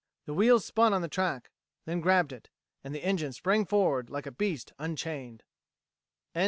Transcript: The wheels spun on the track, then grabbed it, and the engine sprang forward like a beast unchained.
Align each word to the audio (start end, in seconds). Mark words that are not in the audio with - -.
The 0.25 0.33
wheels 0.33 0.65
spun 0.65 0.93
on 0.95 1.03
the 1.03 1.07
track, 1.07 1.51
then 1.85 1.99
grabbed 1.99 2.33
it, 2.33 2.49
and 2.83 2.91
the 2.95 3.05
engine 3.05 3.33
sprang 3.33 3.65
forward 3.67 4.09
like 4.09 4.25
a 4.25 4.31
beast 4.31 4.73
unchained. 4.79 5.43